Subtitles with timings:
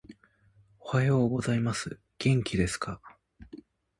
[0.79, 1.99] おはようございます。
[2.17, 2.99] 元気ですか？